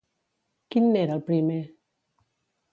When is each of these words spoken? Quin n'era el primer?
Quin 0.75 0.87
n'era 0.95 1.19
el 1.19 1.23
primer? 1.29 1.61